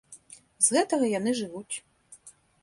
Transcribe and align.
З 0.67 0.75
гэтага 0.77 1.05
яны 1.19 1.35
жывуць. 1.41 1.75